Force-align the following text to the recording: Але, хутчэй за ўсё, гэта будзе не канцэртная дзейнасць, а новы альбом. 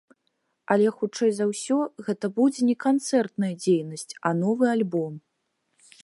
Але, 0.75 0.87
хутчэй 0.99 1.31
за 1.39 1.45
ўсё, 1.49 1.75
гэта 2.07 2.25
будзе 2.39 2.61
не 2.69 2.75
канцэртная 2.85 3.51
дзейнасць, 3.65 4.09
а 4.31 4.31
новы 4.39 4.65
альбом. 4.75 5.13